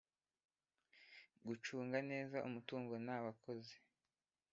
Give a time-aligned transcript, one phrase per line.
[1.47, 3.75] Gucunga neza umutungo n abakozi.